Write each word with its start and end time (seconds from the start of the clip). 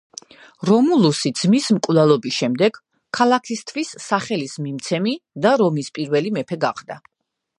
რომულუსი, 0.67 1.31
ძმის 1.41 1.67
მკვლელობის 1.77 2.39
შემდეგ, 2.43 2.79
ქალაქისთვის 3.19 3.93
სახელის 4.07 4.57
მიმცემი 4.65 5.15
და 5.47 5.55
რომის 5.63 5.95
პირველი 5.99 6.35
მეფე 6.39 6.61
გახდა. 6.67 6.99